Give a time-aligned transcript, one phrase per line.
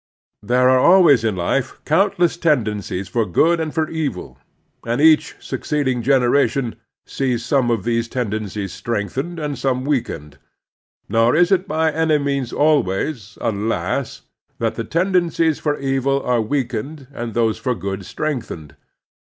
[0.41, 4.39] There are always in life cotmtless tendencies for good and for evil,
[4.83, 10.39] and each succeeding generation sees some of these tendencies strengthened and some weakened;
[11.07, 16.41] nor is it by any means always, alas I that the tendencies for evil are
[16.41, 18.75] weakened and those for good strengthened.